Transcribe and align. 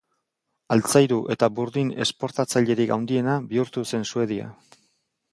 Altzairu 0.75 1.17
eta 1.33 1.49
burdin 1.59 1.91
esportatzailerik 2.05 2.93
handiena 2.95 3.35
bihurtu 3.51 3.83
zen 3.93 4.07
Suedia. 4.15 4.49